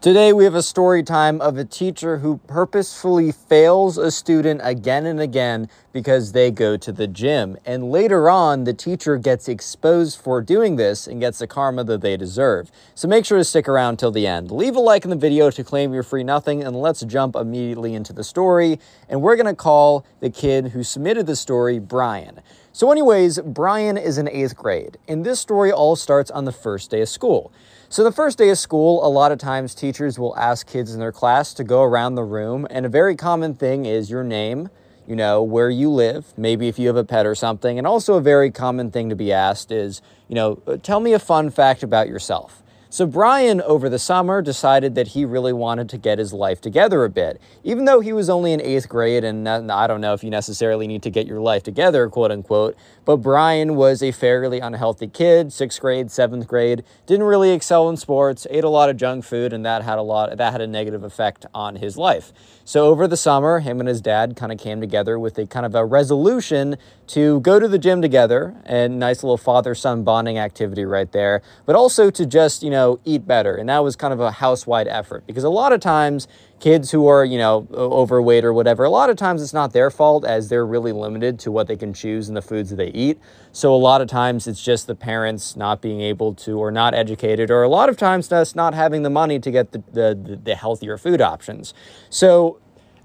[0.00, 5.04] Today, we have a story time of a teacher who purposefully fails a student again
[5.04, 7.58] and again because they go to the gym.
[7.66, 12.00] And later on, the teacher gets exposed for doing this and gets the karma that
[12.00, 12.70] they deserve.
[12.94, 14.50] So make sure to stick around till the end.
[14.50, 17.92] Leave a like in the video to claim your free nothing, and let's jump immediately
[17.92, 18.80] into the story.
[19.06, 22.40] And we're to call the kid who submitted the story Brian.
[22.72, 26.90] So, anyways, Brian is in eighth grade, and this story all starts on the first
[26.90, 27.52] day of school.
[27.92, 31.00] So, the first day of school, a lot of times teachers will ask kids in
[31.00, 34.68] their class to go around the room, and a very common thing is your name,
[35.08, 37.78] you know, where you live, maybe if you have a pet or something.
[37.78, 41.14] And also, a very common thing to be asked is, you know, uh, tell me
[41.14, 42.62] a fun fact about yourself.
[42.92, 47.04] So Brian, over the summer, decided that he really wanted to get his life together
[47.04, 47.40] a bit.
[47.62, 50.88] Even though he was only in eighth grade, and I don't know if you necessarily
[50.88, 55.52] need to get your life together, quote unquote, but Brian was a fairly unhealthy kid,
[55.52, 59.52] sixth grade, seventh grade, didn't really excel in sports, ate a lot of junk food,
[59.52, 62.32] and that had a lot that had a negative effect on his life.
[62.70, 65.66] So over the summer, him and his dad kind of came together with a kind
[65.66, 66.76] of a resolution
[67.08, 71.74] to go to the gym together, and nice little father-son bonding activity right there, but
[71.74, 73.56] also to just, you know, eat better.
[73.56, 76.28] And that was kind of a house-wide effort because a lot of times
[76.60, 79.90] kids who are, you know, overweight or whatever, a lot of times it's not their
[79.90, 82.88] fault as they're really limited to what they can choose in the foods that they
[82.88, 83.18] eat.
[83.50, 86.94] So a lot of times it's just the parents not being able to or not
[86.94, 90.40] educated or a lot of times just not having the money to get the, the,
[90.44, 91.74] the healthier food options.
[92.10, 92.60] So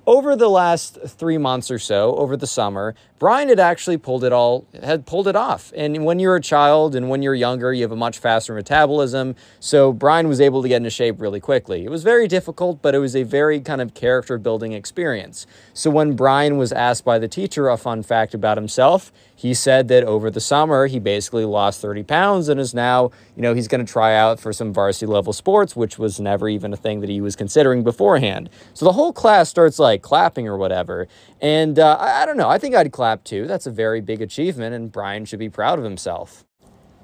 [0.05, 4.33] over the last three months or so, over the summer, Brian had actually pulled it
[4.33, 5.71] all, had pulled it off.
[5.73, 9.35] And when you're a child and when you're younger, you have a much faster metabolism.
[9.61, 11.85] So Brian was able to get into shape really quickly.
[11.85, 15.47] It was very difficult, but it was a very kind of character building experience.
[15.73, 19.87] So when Brian was asked by the teacher a fun fact about himself, he said
[19.89, 23.67] that over the summer he basically lost 30 pounds and is now you know he's
[23.67, 27.01] going to try out for some varsity level sports which was never even a thing
[27.01, 31.07] that he was considering beforehand so the whole class starts like clapping or whatever
[31.41, 34.21] and uh, I, I don't know i think i'd clap too that's a very big
[34.21, 36.45] achievement and brian should be proud of himself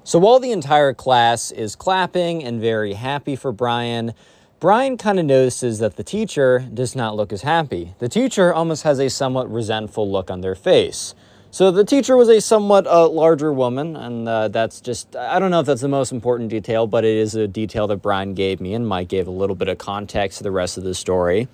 [0.04, 4.12] so while the entire class is clapping and very happy for brian
[4.62, 7.96] Brian kind of notices that the teacher does not look as happy.
[7.98, 11.16] The teacher almost has a somewhat resentful look on their face.
[11.50, 15.50] So the teacher was a somewhat uh, larger woman, and uh, that's just, I don't
[15.50, 18.60] know if that's the most important detail, but it is a detail that Brian gave
[18.60, 21.48] me, and Mike gave a little bit of context to the rest of the story.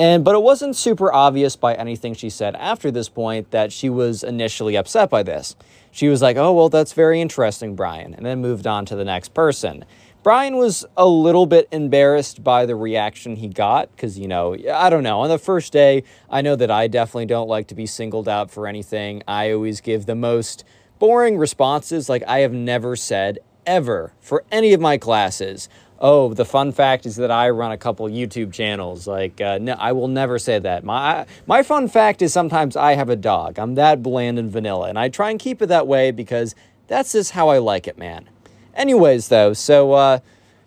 [0.00, 3.90] And but it wasn't super obvious by anything she said after this point that she
[3.90, 5.56] was initially upset by this.
[5.90, 9.04] She was like, "Oh, well, that's very interesting, Brian," and then moved on to the
[9.04, 9.84] next person.
[10.22, 14.88] Brian was a little bit embarrassed by the reaction he got because, you know, I
[14.88, 15.20] don't know.
[15.20, 18.50] On the first day, I know that I definitely don't like to be singled out
[18.50, 19.22] for anything.
[19.28, 20.64] I always give the most
[20.98, 22.08] boring responses.
[22.08, 25.68] Like, I have never said ever for any of my classes,
[26.00, 29.06] oh, the fun fact is that I run a couple YouTube channels.
[29.06, 30.84] Like, uh, no, I will never say that.
[30.84, 33.58] My my fun fact is sometimes I have a dog.
[33.58, 36.54] I'm that bland and vanilla, and I try and keep it that way because
[36.86, 38.28] that's just how I like it, man.
[38.74, 40.18] Anyways, though, so uh,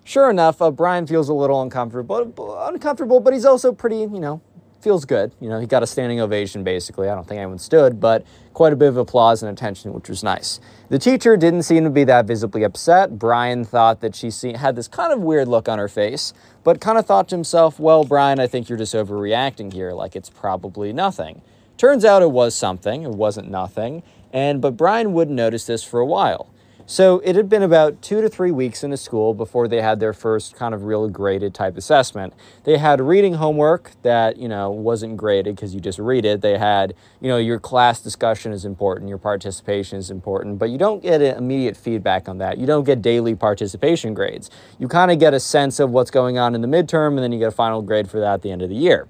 [0.03, 4.41] sure enough, uh, Brian feels a little uncomfortable, uncomfortable, but he's also pretty, you know,
[4.83, 5.31] feels good.
[5.39, 7.09] You know, he got a standing ovation basically.
[7.09, 10.23] I don't think anyone stood, but quite a bit of applause and attention, which was
[10.23, 10.59] nice.
[10.89, 13.17] The teacher didn't seem to be that visibly upset.
[13.17, 16.33] Brian thought that she had this kind of weird look on her face,
[16.63, 20.16] but kind of thought to himself, well, Brian, I think you're just overreacting here, like
[20.16, 21.41] it's probably nothing.
[21.77, 26.00] Turns out it was something, it wasn't nothing, and but Brian wouldn't notice this for
[26.00, 26.53] a while.
[26.85, 30.01] So it had been about two to three weeks in into school before they had
[30.01, 32.33] their first kind of real graded type assessment.
[32.66, 36.41] They had reading homework that, you know, wasn't graded because you just read it.
[36.41, 40.77] They had, you know, your class discussion is important, your participation is important, but you
[40.77, 42.57] don't get immediate feedback on that.
[42.57, 44.50] You don't get daily participation grades.
[44.77, 47.31] You kind of get a sense of what's going on in the midterm and then
[47.31, 49.07] you get a final grade for that at the end of the year.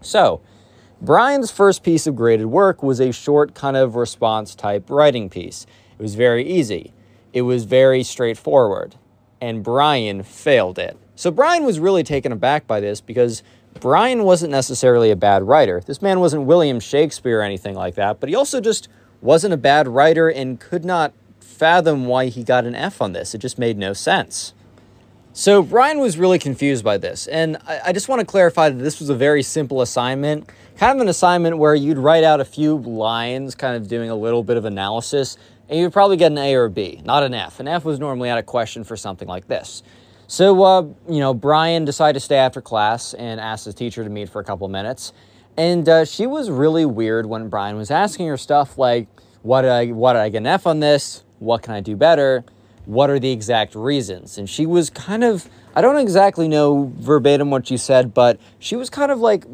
[0.00, 0.40] So,
[1.02, 5.66] Brian's first piece of graded work was a short kind of response type writing piece.
[5.98, 6.92] It was very easy.
[7.32, 8.96] It was very straightforward,
[9.40, 10.96] and Brian failed it.
[11.14, 13.42] So Brian was really taken aback by this because
[13.78, 15.80] Brian wasn't necessarily a bad writer.
[15.84, 18.88] This man wasn't William Shakespeare or anything like that, but he also just
[19.20, 23.34] wasn't a bad writer and could not fathom why he got an F on this.
[23.34, 24.54] It just made no sense.
[25.32, 28.82] So Brian was really confused by this, and I, I, just want to clarify that
[28.82, 32.44] this was a very simple assignment, kind of an assignment where you'd write out a
[32.44, 35.36] few lines, kind of doing a little bit of analysis,
[35.70, 37.60] and you'd probably get an A or a B, not an F.
[37.60, 39.82] An F was normally out of question for something like this.
[40.26, 44.10] So, uh, you know, Brian decided to stay after class and asked his teacher to
[44.10, 45.14] meet for a couple minutes.
[45.56, 49.08] And uh, she was really weird when Brian was asking her stuff like,
[49.42, 51.24] what did, I, what did I get an F on this?
[51.38, 52.44] What can I do better?
[52.90, 54.38] what are the exact reasons?
[54.38, 58.74] And she was kind of, I don't exactly know verbatim what she said, but she
[58.74, 59.44] was kind of like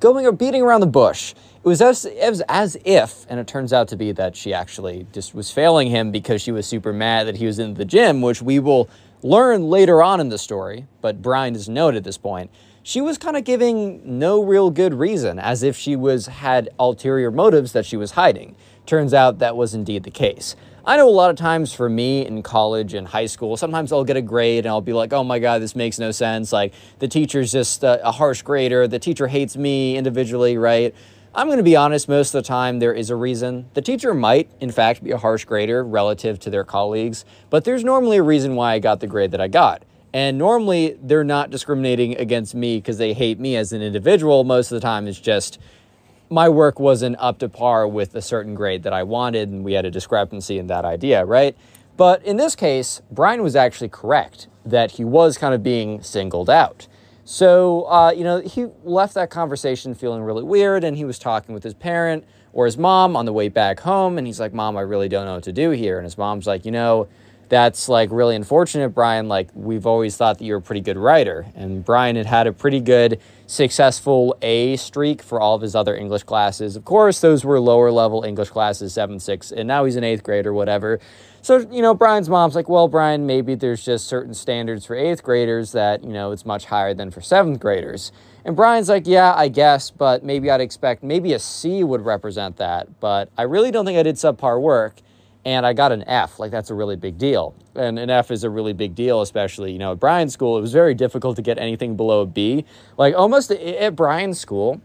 [0.00, 1.32] going or beating around the bush.
[1.32, 5.06] It was as, as, as if, and it turns out to be that she actually
[5.12, 8.20] just was failing him because she was super mad that he was in the gym,
[8.20, 8.88] which we will
[9.22, 12.50] learn later on in the story, but Brian know it at this point.
[12.82, 17.30] She was kind of giving no real good reason, as if she was had ulterior
[17.30, 18.56] motives that she was hiding.
[18.86, 20.56] Turns out that was indeed the case.
[20.86, 24.04] I know a lot of times for me in college and high school, sometimes I'll
[24.04, 26.52] get a grade and I'll be like, oh my God, this makes no sense.
[26.52, 28.86] Like the teacher's just a, a harsh grader.
[28.86, 30.94] The teacher hates me individually, right?
[31.34, 33.70] I'm going to be honest, most of the time there is a reason.
[33.72, 37.82] The teacher might, in fact, be a harsh grader relative to their colleagues, but there's
[37.82, 39.82] normally a reason why I got the grade that I got.
[40.12, 44.44] And normally they're not discriminating against me because they hate me as an individual.
[44.44, 45.58] Most of the time it's just
[46.34, 49.74] my work wasn't up to par with a certain grade that I wanted, and we
[49.74, 51.56] had a discrepancy in that idea, right?
[51.96, 56.50] But in this case, Brian was actually correct that he was kind of being singled
[56.50, 56.88] out.
[57.24, 61.54] So, uh, you know, he left that conversation feeling really weird, and he was talking
[61.54, 64.76] with his parent or his mom on the way back home, and he's like, Mom,
[64.76, 65.98] I really don't know what to do here.
[65.98, 67.06] And his mom's like, You know,
[67.48, 69.28] that's like really unfortunate, Brian.
[69.28, 71.46] Like, we've always thought that you're a pretty good writer.
[71.54, 75.94] And Brian had had a pretty good, successful A streak for all of his other
[75.96, 76.76] English classes.
[76.76, 80.22] Of course, those were lower level English classes, seven, six, and now he's in eighth
[80.22, 81.00] grade or whatever.
[81.42, 85.22] So, you know, Brian's mom's like, well, Brian, maybe there's just certain standards for eighth
[85.22, 88.12] graders that, you know, it's much higher than for seventh graders.
[88.46, 92.56] And Brian's like, yeah, I guess, but maybe I'd expect maybe a C would represent
[92.56, 92.98] that.
[92.98, 95.02] But I really don't think I did subpar work
[95.44, 96.38] and I got an F.
[96.38, 97.54] Like that's a really big deal.
[97.74, 100.60] And an F is a really big deal, especially, you know, at Brian's school, it
[100.60, 102.64] was very difficult to get anything below a B.
[102.96, 104.80] Like almost at Brian's school,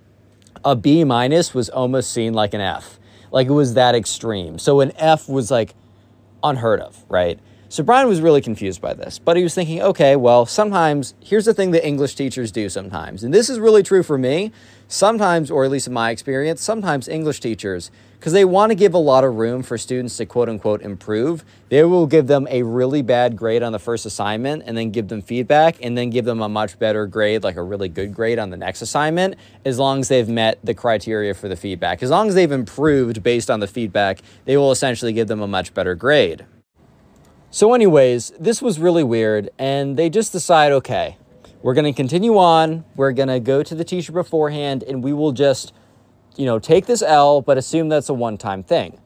[0.66, 3.00] a B minus was almost seen like an F.
[3.32, 4.60] Like it was that extreme.
[4.60, 5.76] So an F was like
[6.44, 7.40] unheard of, right?
[7.72, 11.46] So Brian was really confused by this, but he was thinking, okay, well, sometimes here's
[11.46, 13.24] the thing that English teachers do sometimes.
[13.24, 14.52] And this is really true for me.
[14.88, 18.96] Sometimes, or at least in my experience, sometimes English teachers because they want to give
[18.96, 21.46] a lot of room for students to quote unquote improve.
[21.70, 25.08] They will give them a really bad grade on the first assignment and then give
[25.08, 28.40] them feedback and then give them a much better grade, like a really good grade
[28.40, 32.02] on the next assignment, as long as they've met the criteria for the feedback.
[32.02, 35.48] As long as they've improved based on the feedback, they will essentially give them a
[35.48, 36.46] much better grade.
[37.52, 41.18] So, anyways, this was really weird, and they just decide okay,
[41.62, 42.86] we're going to continue on.
[42.96, 45.74] We're going to go to the teacher beforehand, and we will just
[46.40, 48.98] you know, take this L, but assume that's a one-time thing.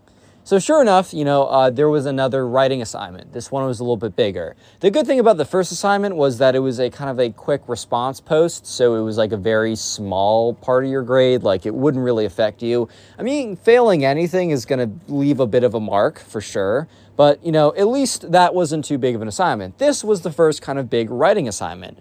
[0.46, 3.32] So sure enough, you know, uh, there was another writing assignment.
[3.32, 4.58] This one was a little bit bigger.
[4.82, 7.30] The good thing about the first assignment was that it was a kind of a
[7.32, 11.66] quick response post, so it was like a very small part of your grade, like
[11.66, 12.90] it wouldn't really affect you.
[13.18, 16.90] I mean, failing anything is going to leave a bit of a mark for sure,
[17.16, 19.78] but you know, at least that wasn't too big of an assignment.
[19.78, 22.00] This was the first kind of big writing assignment.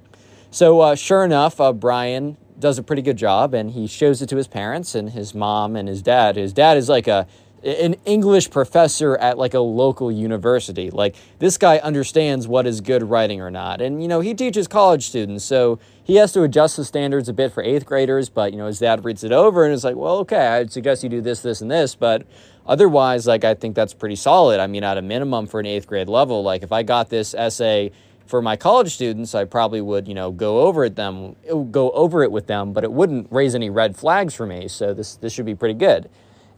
[0.50, 4.28] So uh, sure enough, uh, Brian does a pretty good job and he shows it
[4.28, 6.36] to his parents and his mom and his dad.
[6.36, 7.26] His dad is like a
[7.64, 10.90] an English professor at like a local university.
[10.90, 13.80] Like this guy understands what is good writing or not.
[13.80, 17.32] And you know, he teaches college students, so he has to adjust the standards a
[17.32, 19.96] bit for 8th graders, but you know, his dad reads it over and is like,
[19.96, 22.26] "Well, okay, I'd suggest you do this, this and this, but
[22.66, 24.60] otherwise like I think that's pretty solid.
[24.60, 27.34] I mean, at a minimum for an 8th grade level, like if I got this
[27.34, 27.92] essay
[28.26, 31.36] for my college students, I probably would, you know, go over it them,
[31.70, 34.68] go over it with them, but it wouldn't raise any red flags for me.
[34.68, 36.08] So this this should be pretty good.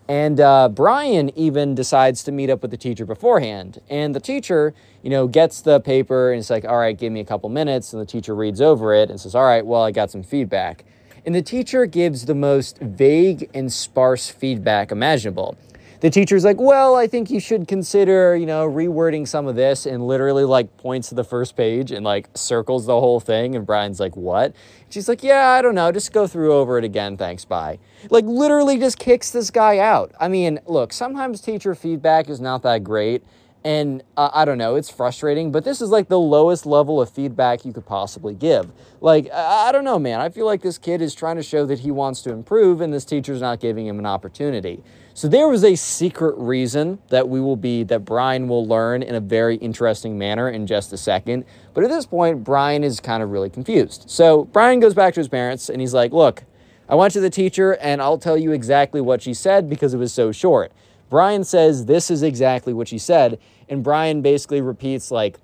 [0.09, 3.81] And uh, Brian even decides to meet up with the teacher beforehand.
[3.89, 7.21] And the teacher, you know, gets the paper and it's like, all right, give me
[7.21, 7.93] a couple minutes.
[7.93, 10.85] And the teacher reads over it and says, all right, well, I got some feedback.
[11.25, 15.57] And the teacher gives the most vague and sparse feedback imaginable
[16.05, 19.87] the teacher's like, well, I think you should consider, you know, rewording some of this
[19.87, 23.57] and literally like points to the first page and like circles the whole thing.
[23.57, 24.55] And Brian's like, what?
[24.91, 25.91] She's like, yeah, I don't know.
[25.93, 27.17] Just go through over it again.
[27.17, 27.47] Thanks.
[27.47, 27.79] Bye.
[28.11, 30.13] Like literally just kicks this guy out.
[30.21, 33.25] I mean, look, sometimes teacher feedback is not that great.
[33.65, 37.09] And uh, I don't know, it's frustrating, but this is like the lowest level of
[37.09, 38.71] feedback you could possibly give.
[39.01, 40.21] Like, I, I don't know, man.
[40.21, 42.93] I feel like this kid is trying to show that he wants to improve, and
[42.93, 44.83] this teacher's not giving him an opportunity.
[45.15, 49.15] So there was a secret reason that we will be, that Brian will learn in
[49.15, 51.45] a very interesting manner in just a second.
[51.73, 54.11] But at this point, Brian is kind of really confused.
[54.11, 56.43] So Brian goes back to his parents and he's like, Look,
[56.89, 59.99] I went to the teacher and I'll tell you exactly what she said because it
[59.99, 60.73] was so short.
[61.11, 63.39] Brian says, This is exactly what she said.
[63.69, 65.39] And Brian basically repeats, like,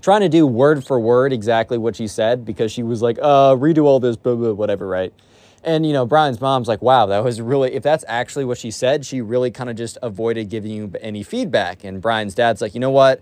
[0.00, 3.54] trying to do word for word exactly what she said because she was like, uh,
[3.54, 5.12] redo all this, blah, blah, whatever, right?
[5.62, 8.70] And, you know, Brian's mom's like, wow, that was really, if that's actually what she
[8.70, 11.84] said, she really kind of just avoided giving you any feedback.
[11.84, 13.20] And Brian's dad's like, you know what?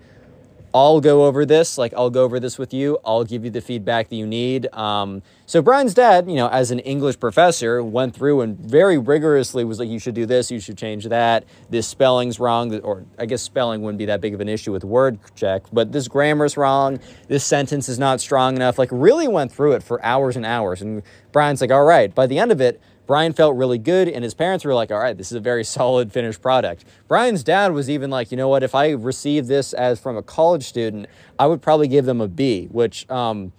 [0.75, 1.78] I'll go over this.
[1.78, 2.98] Like, I'll go over this with you.
[3.04, 4.72] I'll give you the feedback that you need.
[4.75, 9.64] Um, so, Brian's dad, you know, as an English professor, went through and very rigorously
[9.64, 11.44] was like, you should do this, you should change that.
[11.70, 12.78] This spelling's wrong.
[12.80, 15.92] Or, I guess spelling wouldn't be that big of an issue with word check, but
[15.92, 17.00] this grammar's wrong.
[17.28, 18.78] This sentence is not strong enough.
[18.78, 20.82] Like, really went through it for hours and hours.
[20.82, 22.14] And Brian's like, all right.
[22.14, 24.98] By the end of it, Brian felt really good, and his parents were like, all
[24.98, 26.84] right, this is a very solid finished product.
[27.08, 30.22] Brian's dad was even like, you know what, if I received this as from a
[30.22, 31.06] college student,
[31.38, 33.52] I would probably give them a B, which, um,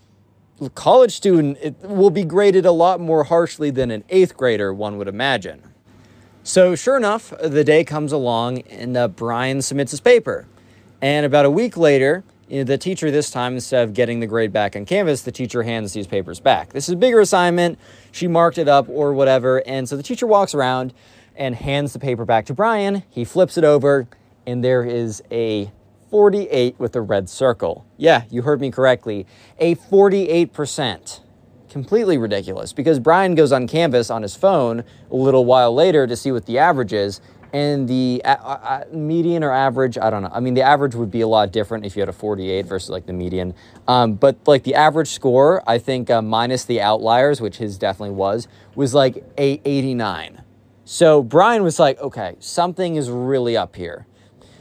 [0.76, 5.08] college student will be graded a lot more harshly than an eighth grader, one would
[5.08, 5.64] imagine.
[6.44, 10.48] So, sure enough, the day comes along and uh, Brian submits his paper.
[11.02, 14.76] And about a week later, the teacher this time, instead of getting the grade back
[14.76, 16.74] on Canvas, the teacher hands these papers back.
[16.74, 17.78] This is a bigger assignment.
[18.12, 19.62] She marked it up or whatever.
[19.68, 20.94] And so the teacher walks around
[21.36, 23.04] and hands the paper back to Brian.
[23.10, 24.08] He flips it over,
[24.46, 25.72] and there is a
[26.10, 27.86] 48 with a red circle.
[27.98, 29.28] Yeah, you heard me correctly.
[29.60, 31.22] A 48%.
[31.70, 36.16] Completely ridiculous because Brian goes on Canvas on his phone a little while later to
[36.16, 37.22] see what the average is,
[37.54, 40.30] and the uh, uh, median or average i don't know.
[40.32, 42.90] I mean the average would be a lot different if you had a 48 versus
[42.90, 43.54] like the median.
[43.88, 48.16] Um, but like the average score i think uh, minus the outliers which his definitely
[48.16, 50.44] was was like a 89
[50.86, 54.06] so brian was like okay something is really up here.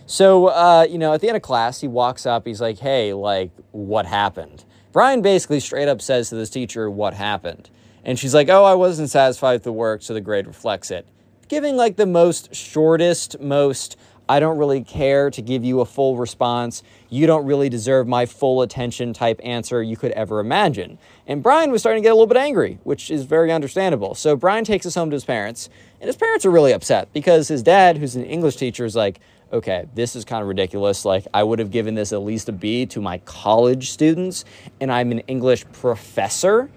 [0.07, 2.47] So uh, you know at the end of class he walks up.
[2.47, 4.65] He's like hey like what happened?
[4.93, 7.71] Brian basically straight up says to this teacher what happened?
[8.05, 11.07] And she's like oh i wasn't satisfied with the work so the grade reflects it
[11.49, 13.97] giving like the most shortest, most
[14.31, 16.83] I don't really care to give you a full response.
[17.09, 20.99] You don't really deserve my full attention type answer you could ever imagine.
[21.27, 24.15] And Brian was starting to get a little bit angry, which is very understandable.
[24.15, 27.49] So Brian takes us home to his parents, and his parents are really upset because
[27.49, 29.19] his dad, who's an English teacher, is like,
[29.51, 31.07] okay, this is kind of ridiculous.
[31.07, 34.45] Like, I would have given this at least a B to my college students,
[34.79, 36.69] and I'm an English professor.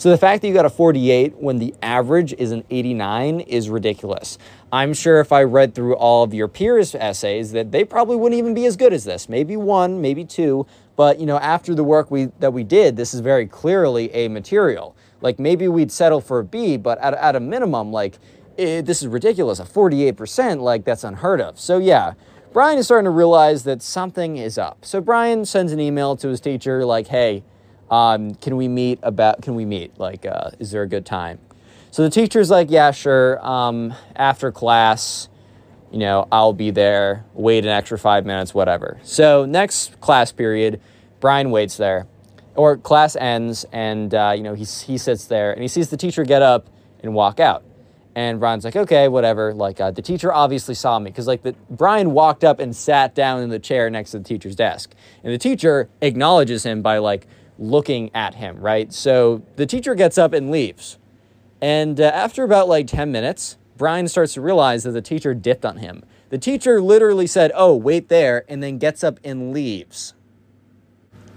[0.00, 3.68] So the fact that you got a 48 when the average is an 89 is
[3.68, 4.38] ridiculous.
[4.72, 8.38] I'm sure if I read through all of your peers' essays that they probably wouldn't
[8.38, 9.28] even be as good as this.
[9.28, 10.66] Maybe one, maybe two,
[10.96, 14.28] but you know, after the work we that we did, this is very clearly a
[14.28, 14.96] material.
[15.20, 18.14] Like maybe we'd settle for a B, but at, at a minimum, like
[18.56, 19.60] it, eh, this is ridiculous.
[19.60, 21.60] A 48%, like that's unheard of.
[21.60, 22.14] So yeah,
[22.54, 24.82] Brian is starting to realize that something is up.
[24.82, 27.44] So Brian sends an email to his teacher like, "Hey,
[27.90, 29.98] um, can we meet about, can we meet?
[29.98, 31.38] Like, uh, is there a good time?
[31.90, 33.44] So the teacher's like, yeah, sure.
[33.44, 35.28] Um, after class,
[35.90, 39.00] you know, I'll be there, wait an extra five minutes, whatever.
[39.02, 40.80] So next class period,
[41.18, 42.06] Brian waits there,
[42.54, 45.96] or class ends, and, uh, you know, he, he sits there and he sees the
[45.96, 46.68] teacher get up
[47.02, 47.64] and walk out.
[48.14, 49.54] And Brian's like, okay, whatever.
[49.54, 53.14] Like, uh, the teacher obviously saw me because, like, the, Brian walked up and sat
[53.14, 54.92] down in the chair next to the teacher's desk.
[55.22, 57.26] And the teacher acknowledges him by, like,
[57.60, 58.92] looking at him, right?
[58.92, 60.98] So the teacher gets up and leaves.
[61.60, 65.64] And uh, after about like 10 minutes, Brian starts to realize that the teacher dipped
[65.64, 66.02] on him.
[66.30, 70.14] The teacher literally said, Oh, wait there, and then gets up and leaves.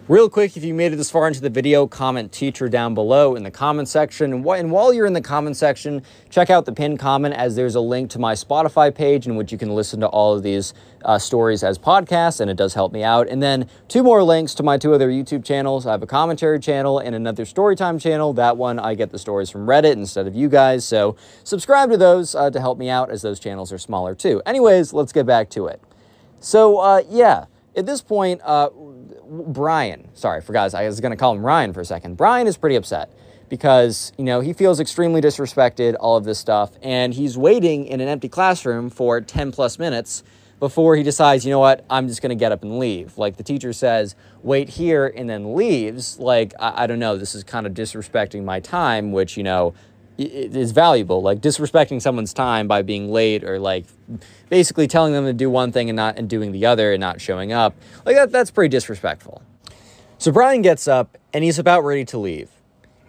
[0.09, 3.35] Real quick, if you made it this far into the video, comment teacher down below
[3.35, 4.33] in the comment section.
[4.33, 7.79] And while you're in the comment section, check out the pinned comment as there's a
[7.79, 10.73] link to my Spotify page in which you can listen to all of these
[11.05, 13.29] uh, stories as podcasts, and it does help me out.
[13.29, 15.85] And then two more links to my two other YouTube channels.
[15.85, 18.33] I have a commentary channel and another storytime channel.
[18.33, 20.83] That one, I get the stories from Reddit instead of you guys.
[20.83, 24.41] So subscribe to those uh, to help me out as those channels are smaller too.
[24.45, 25.81] Anyways, let's get back to it.
[26.41, 28.69] So, uh, yeah, at this point, uh,
[29.27, 32.17] Brian, sorry, I forgot, I was going to call him Ryan for a second.
[32.17, 33.11] Brian is pretty upset
[33.49, 38.01] because, you know, he feels extremely disrespected, all of this stuff, and he's waiting in
[38.01, 40.23] an empty classroom for 10 plus minutes
[40.59, 43.17] before he decides, you know what, I'm just going to get up and leave.
[43.17, 46.19] Like the teacher says, wait here and then leaves.
[46.19, 49.73] Like, I, I don't know, this is kind of disrespecting my time, which, you know,
[50.17, 51.21] is valuable.
[51.21, 53.85] Like disrespecting someone's time by being late or like
[54.49, 57.21] basically telling them to do one thing and not and doing the other and not
[57.21, 57.75] showing up.
[58.05, 59.41] Like that that's pretty disrespectful.
[60.17, 62.49] So Brian gets up and he's about ready to leave.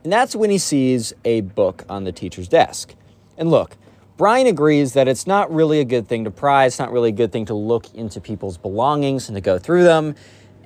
[0.03, 2.95] And that's when he sees a book on the teacher's desk.
[3.39, 3.77] And look,
[4.17, 7.13] Brian agrees that it's not really a good thing to pry, it's not really a
[7.13, 10.15] good thing to look into people's belongings and to go through them.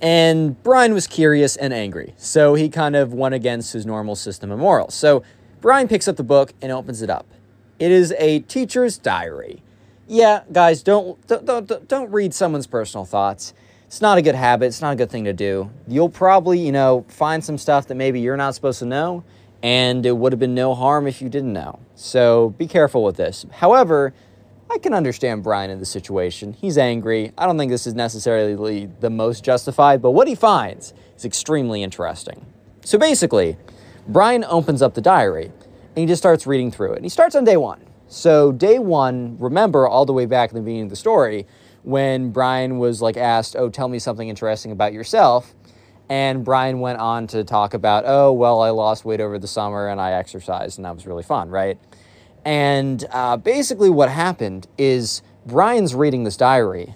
[0.01, 2.15] And Brian was curious and angry.
[2.19, 4.95] So he kind of went against his normal system of morals.
[4.95, 5.23] So
[5.61, 7.27] Brian picks up the book and opens it up.
[7.79, 9.63] It is a teacher's diary.
[10.07, 13.55] Yeah, guys, don't, don't, don't, don't read someone's personal thoughts.
[13.87, 14.67] It's not a good habit.
[14.67, 15.71] It's not a good thing to do.
[15.87, 19.25] You'll probably, you know, find some stuff that maybe you're not supposed to know,
[19.63, 21.79] and it would have been no harm if you didn't know.
[21.95, 23.47] So be careful with this.
[23.51, 24.13] However,
[24.71, 26.53] I can understand Brian in the situation.
[26.53, 27.33] He's angry.
[27.39, 31.83] I don't think this is necessarily the most justified, but what he finds is extremely
[31.83, 32.45] interesting.
[32.85, 33.57] So basically,
[34.09, 36.97] Brian opens up the diary and he just starts reading through it.
[36.97, 37.81] And he starts on day one.
[38.09, 41.47] So, day one, remember all the way back in the beginning of the story
[41.83, 45.55] when Brian was like asked, Oh, tell me something interesting about yourself.
[46.09, 49.89] And Brian went on to talk about, Oh, well, I lost weight over the summer
[49.89, 51.79] and I exercised and that was really fun, right?
[52.47, 56.95] And uh, basically, what happened is Brian's reading this diary,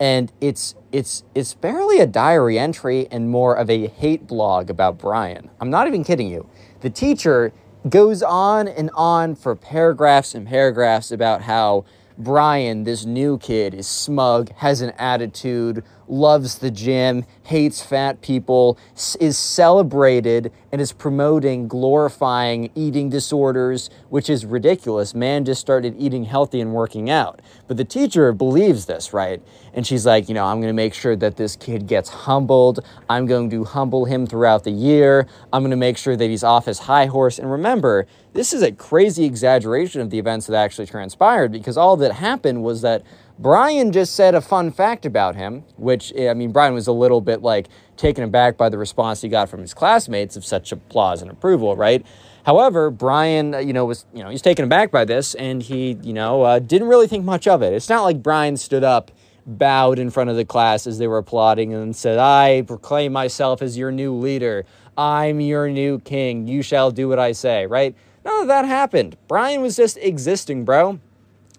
[0.00, 4.96] and it's it's it's barely a diary entry and more of a hate blog about
[4.96, 5.50] Brian.
[5.60, 6.48] I'm not even kidding you.
[6.80, 7.52] The teacher
[7.86, 11.84] goes on and on for paragraphs and paragraphs about how
[12.16, 18.78] Brian, this new kid, is smug, has an attitude, loves the gym, hates fat people,
[19.20, 25.14] is celebrated and is promoting glorifying eating disorders, which is ridiculous.
[25.14, 27.40] Man just started eating healthy and working out.
[27.68, 29.42] But the teacher believes this, right?
[29.74, 32.84] And she's like, you know, I'm going to make sure that this kid gets humbled.
[33.08, 35.26] I'm going to humble him throughout the year.
[35.52, 37.38] I'm going to make sure that he's off his high horse.
[37.38, 41.96] And remember, this is a crazy exaggeration of the events that actually transpired because all
[41.96, 43.02] that happened was that
[43.38, 47.20] Brian just said a fun fact about him, which, I mean, Brian was a little
[47.20, 51.20] bit like taken aback by the response he got from his classmates of such applause
[51.20, 52.04] and approval, right?
[52.46, 55.98] However, Brian, uh, you know, was, you know, he's taken aback by this and he,
[56.02, 57.74] you know, uh, didn't really think much of it.
[57.74, 59.10] It's not like Brian stood up,
[59.44, 63.60] bowed in front of the class as they were applauding and said, I proclaim myself
[63.60, 64.64] as your new leader.
[64.96, 66.48] I'm your new king.
[66.48, 67.94] You shall do what I say, right?
[68.24, 69.18] None of that happened.
[69.28, 71.00] Brian was just existing, bro.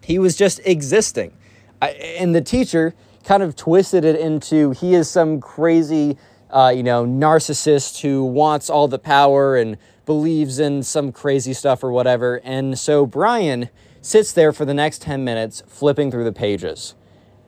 [0.02, 1.34] He was just existing.
[1.82, 2.94] I, and the teacher
[3.24, 6.18] kind of twisted it into he is some crazy,
[6.50, 11.84] uh, you know, narcissist who wants all the power and believes in some crazy stuff
[11.84, 12.40] or whatever.
[12.44, 13.70] And so Brian
[14.02, 16.96] sits there for the next 10 minutes flipping through the pages.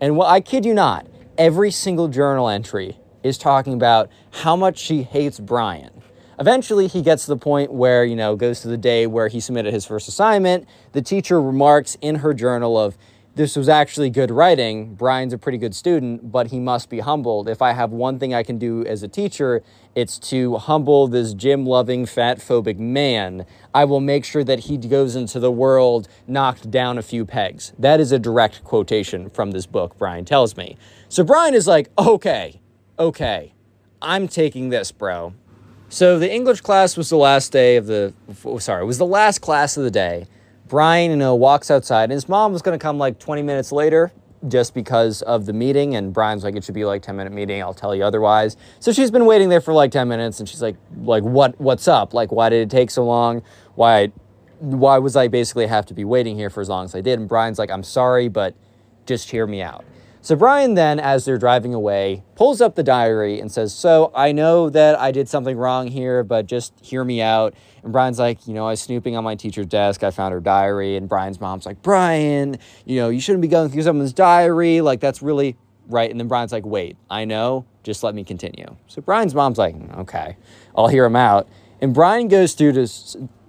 [0.01, 1.07] And well, I kid you not,
[1.37, 5.91] every single journal entry is talking about how much she hates Brian.
[6.39, 9.41] Eventually, he gets to the point where, you know, goes to the day where he
[9.41, 10.67] submitted his first assignment.
[10.93, 12.97] The teacher remarks in her journal of,
[13.39, 14.95] this was actually good writing.
[14.95, 17.47] Brian's a pretty good student, but he must be humbled.
[17.47, 19.63] If I have one thing I can do as a teacher,
[19.95, 23.45] it's to humble this gym loving, fat phobic man.
[23.73, 27.71] I will make sure that he goes into the world knocked down a few pegs.
[27.79, 30.75] That is a direct quotation from this book, Brian tells me.
[31.07, 32.59] So Brian is like, okay,
[32.99, 33.53] okay,
[34.01, 35.33] I'm taking this, bro.
[35.87, 38.13] So the English class was the last day of the,
[38.59, 40.27] sorry, it was the last class of the day.
[40.69, 43.71] Brian, you know, walks outside, and his mom was going to come like 20 minutes
[43.71, 44.11] later
[44.47, 45.95] just because of the meeting.
[45.95, 47.61] And Brian's like, it should be like 10 minute meeting.
[47.61, 48.55] I'll tell you otherwise.
[48.79, 51.87] So she's been waiting there for like 10 minutes, and she's like, like what, what's
[51.87, 52.13] up?
[52.13, 53.41] Like, why did it take so long?
[53.75, 54.11] Why,
[54.59, 57.19] why was I basically have to be waiting here for as long as I did?
[57.19, 58.55] And Brian's like, I'm sorry, but
[59.07, 59.83] just hear me out.
[60.21, 64.33] So Brian then, as they're driving away, pulls up the diary and says, So I
[64.33, 67.53] know that I did something wrong here, but just hear me out.
[67.83, 70.03] And Brian's like, You know, I was snooping on my teacher's desk.
[70.03, 70.97] I found her diary.
[70.97, 74.81] And Brian's mom's like, Brian, you know, you shouldn't be going through someone's diary.
[74.81, 75.55] Like, that's really
[75.87, 76.11] right.
[76.11, 77.65] And then Brian's like, Wait, I know.
[77.83, 78.75] Just let me continue.
[78.87, 80.35] So Brian's mom's like, mm, Okay,
[80.75, 81.47] I'll hear him out.
[81.79, 82.87] And Brian goes through to,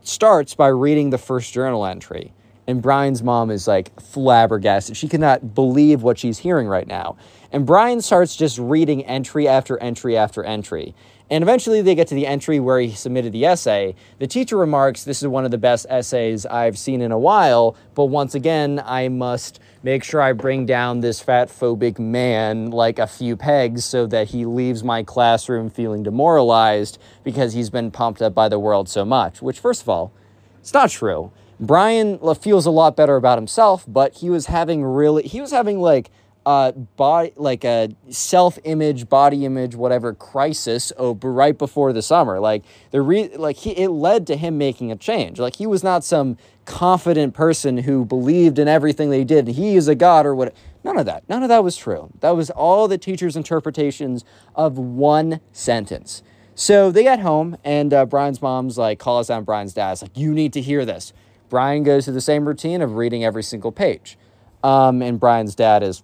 [0.03, 2.33] starts by reading the first journal entry.
[2.71, 4.97] And Brian's mom is like flabbergasted.
[4.97, 7.17] She cannot believe what she's hearing right now.
[7.51, 10.95] And Brian starts just reading entry after entry after entry.
[11.29, 13.97] And eventually they get to the entry where he submitted the essay.
[14.21, 17.77] The teacher remarks, This is one of the best essays I've seen in a while,
[17.97, 23.01] but once again, I must make sure I bring down this fat phobic man like
[23.01, 28.23] a few pegs so that he leaves my classroom feeling demoralized because he's been pumped
[28.23, 29.43] up by the world so much.
[29.43, 30.13] Which, first of all,
[30.61, 31.33] it's not true.
[31.61, 35.79] Brian feels a lot better about himself, but he was having really, he was having
[35.79, 36.11] like
[36.47, 42.41] a body, like a self image, body image, whatever crisis oh, right before the summer.
[42.41, 45.39] Like the re, like he, it led to him making a change.
[45.39, 49.49] Like he was not some confident person who believed in everything they did.
[49.49, 50.55] He is a god or what.
[50.83, 51.29] None of that.
[51.29, 52.11] None of that was true.
[52.21, 56.23] That was all the teacher's interpretations of one sentence.
[56.55, 60.33] So they get home, and uh, Brian's mom's like calls down Brian's dad's like, "You
[60.33, 61.13] need to hear this."
[61.51, 64.17] Brian goes through the same routine of reading every single page.
[64.63, 66.03] Um, and Brian's dad is,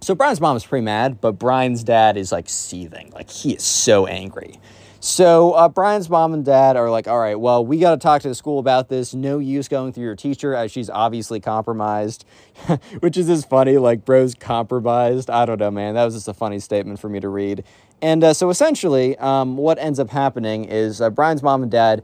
[0.00, 3.10] so Brian's mom is pretty mad, but Brian's dad is like seething.
[3.10, 4.60] Like he is so angry.
[5.00, 8.22] So uh, Brian's mom and dad are like, all right, well, we got to talk
[8.22, 9.14] to the school about this.
[9.14, 12.24] No use going through your teacher as she's obviously compromised,
[13.00, 13.76] which is just funny.
[13.76, 15.30] Like, bro's compromised.
[15.30, 15.94] I don't know, man.
[15.94, 17.62] That was just a funny statement for me to read.
[18.02, 22.02] And uh, so essentially, um, what ends up happening is uh, Brian's mom and dad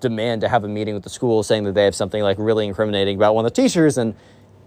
[0.00, 2.66] demand to have a meeting with the school saying that they have something like really
[2.66, 4.14] incriminating about one of the teachers and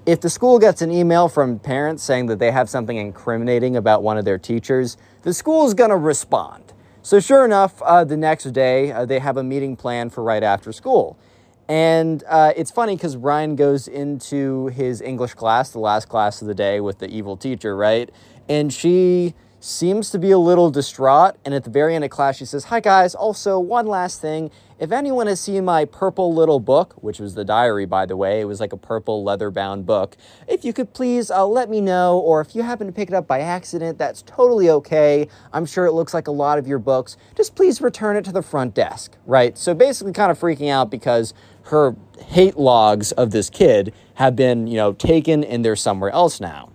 [0.08, 4.04] if the school gets an email from parents saying that they have something incriminating about
[4.04, 6.64] one of their teachers, the school is going to respond.
[7.02, 10.44] So, sure enough, uh, the next day uh, they have a meeting planned for right
[10.44, 11.20] after school.
[11.68, 16.48] And uh, it's funny because Ryan goes into his English class, the last class of
[16.48, 18.10] the day, with the evil teacher, right?
[18.48, 19.36] And she
[19.68, 21.36] seems to be a little distraught.
[21.44, 23.14] And at the very end of class, she says, Hi, guys.
[23.14, 24.50] Also, one last thing.
[24.80, 28.40] If anyone has seen my purple little book, which was the diary, by the way,
[28.40, 30.16] it was like a purple leather bound book,
[30.48, 33.16] if you could please uh, let me know, or if you happen to pick it
[33.16, 35.28] up by accident, that's totally okay.
[35.52, 37.18] I'm sure it looks like a lot of your books.
[37.36, 39.58] Just please return it to the front desk, right?
[39.58, 41.96] So basically, kind of freaking out because her
[42.28, 46.72] hate logs of this kid have been, you know, taken and they're somewhere else now.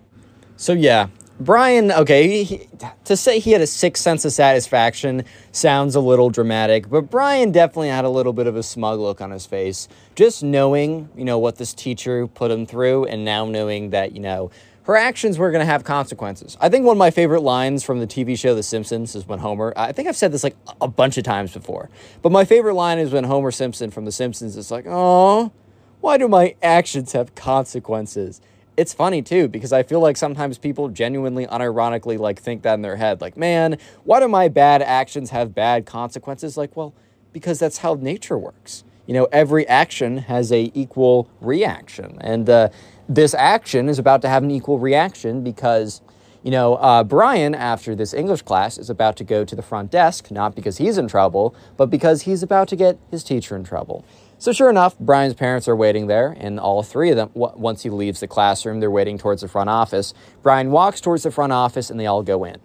[0.56, 1.08] So yeah,
[1.44, 2.68] Brian, okay, he,
[3.04, 7.50] to say he had a sixth sense of satisfaction sounds a little dramatic, but Brian
[7.50, 9.88] definitely had a little bit of a smug look on his face.
[10.14, 14.20] Just knowing, you know, what this teacher put him through, and now knowing that, you
[14.20, 14.50] know,
[14.84, 16.56] her actions were going to have consequences.
[16.60, 19.38] I think one of my favorite lines from the TV show The Simpsons is when
[19.38, 21.88] Homer, I think I've said this like a bunch of times before,
[22.20, 25.52] but my favorite line is when Homer Simpson from The Simpsons is like, oh,
[26.00, 28.40] why do my actions have consequences?
[28.76, 32.82] It's funny too because I feel like sometimes people genuinely unironically like think that in
[32.82, 36.56] their head like man why do my bad actions have bad consequences?
[36.56, 36.94] Like well
[37.32, 38.84] because that's how nature works.
[39.06, 42.68] You know every action has a equal reaction and uh,
[43.08, 46.00] this action is about to have an equal reaction because
[46.42, 49.90] you know uh, brian after this english class is about to go to the front
[49.90, 53.64] desk not because he's in trouble but because he's about to get his teacher in
[53.64, 54.04] trouble
[54.42, 57.90] so sure enough, Brian's parents are waiting there, and all three of them, once he
[57.90, 60.14] leaves the classroom, they're waiting towards the front office.
[60.42, 62.56] Brian walks towards the front office, and they all go in.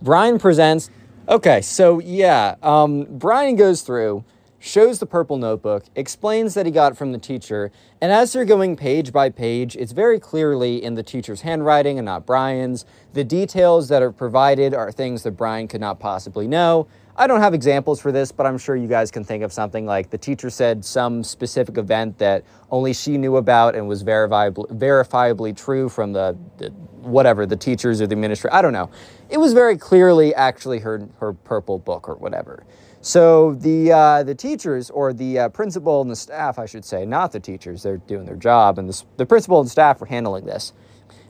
[0.00, 0.90] Brian presents.
[1.28, 4.22] Okay, so yeah, um, Brian goes through,
[4.60, 8.76] shows the purple notebook, explains that he got from the teacher, and as they're going
[8.76, 12.84] page by page, it's very clearly in the teacher's handwriting and not Brian's.
[13.12, 16.86] The details that are provided are things that Brian could not possibly know.
[17.16, 19.86] I don't have examples for this, but I'm sure you guys can think of something
[19.86, 24.66] like the teacher said some specific event that only she knew about and was verifiably,
[24.76, 26.70] verifiably true from the, the
[27.02, 28.52] whatever, the teachers or the administrator.
[28.52, 28.90] I don't know.
[29.30, 32.64] It was very clearly actually her, her purple book or whatever.
[33.00, 37.06] So the, uh, the teachers or the uh, principal and the staff, I should say,
[37.06, 40.46] not the teachers, they're doing their job, and the, the principal and staff were handling
[40.46, 40.72] this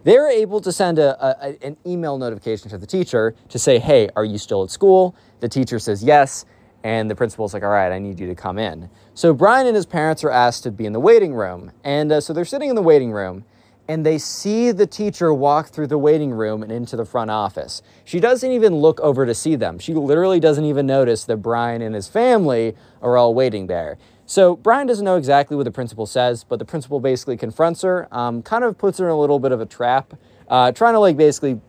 [0.05, 4.09] they're able to send a, a, an email notification to the teacher to say, hey,
[4.15, 5.17] are you still at school?
[5.41, 6.45] The teacher says yes,
[6.85, 8.91] and the principal's like, all right, I need you to come in.
[9.15, 11.73] So Brian and his parents are asked to be in the waiting room.
[11.83, 13.45] And uh, so they're sitting in the waiting room,
[13.89, 17.83] and they see the teacher walk through the waiting room and into the front office.
[18.05, 19.79] She doesn't even look over to see them.
[19.79, 23.99] She literally doesn't even notice that Brian and his family are all waiting there.
[24.27, 28.09] So Brian doesn't know exactly what the principal says, but the principal basically confronts her,
[28.11, 30.15] um, kind of puts her in a little bit of a trap,
[30.49, 31.61] uh, trying to like basically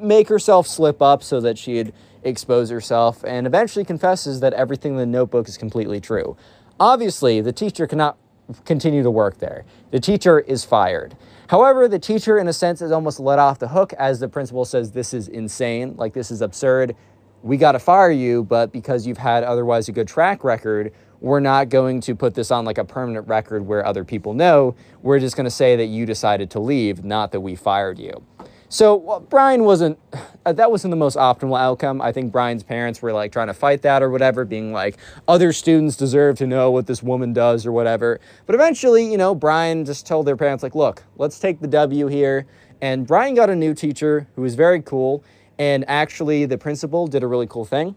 [0.00, 1.92] make herself slip up so that she'd
[2.24, 6.36] expose herself, and eventually confesses that everything in the notebook is completely true.
[6.78, 8.18] Obviously, the teacher cannot
[8.64, 9.64] continue to work there.
[9.92, 11.16] The teacher is fired.
[11.48, 14.64] However, the teacher, in a sense, is almost let off the hook as the principal
[14.64, 16.96] says, This is insane, like this is absurd.
[17.42, 21.40] We got to fire you, but because you've had otherwise a good track record, we're
[21.40, 24.74] not going to put this on like a permanent record where other people know.
[25.02, 28.24] We're just going to say that you decided to leave, not that we fired you.
[28.72, 29.98] So well, Brian wasn't,
[30.44, 32.00] that wasn't the most optimal outcome.
[32.00, 34.96] I think Brian's parents were like trying to fight that or whatever, being like,
[35.28, 38.20] other students deserve to know what this woman does or whatever.
[38.46, 42.06] But eventually, you know, Brian just told their parents, like, look, let's take the W
[42.06, 42.46] here.
[42.80, 45.22] And Brian got a new teacher who was very cool.
[45.58, 47.94] And actually, the principal did a really cool thing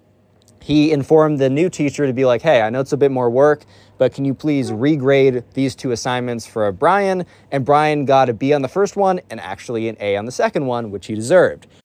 [0.63, 3.29] he informed the new teacher to be like, hey, I know it's a bit more
[3.29, 3.65] work,
[3.97, 4.81] but can you please mm-hmm.
[4.81, 7.25] regrade these two assignments for Brian?
[7.51, 10.31] And Brian got a B on the first one and actually an A on the
[10.31, 11.67] second one, which he deserved.